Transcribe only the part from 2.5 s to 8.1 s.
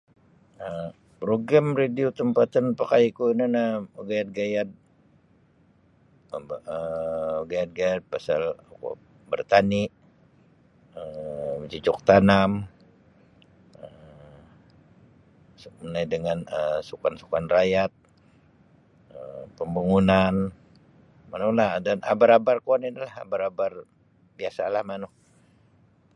mapakai ku ino nio gayad-gayad ombo um gayad-gayad